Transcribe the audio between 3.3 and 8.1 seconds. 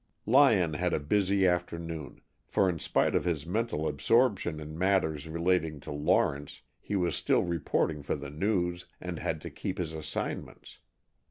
mental absorption in matters relating to Lawrence, he was still reporting